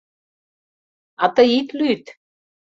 —А 1.23 1.25
тый 1.35 1.49
ит 1.59 1.69
лӱд! 1.77 2.03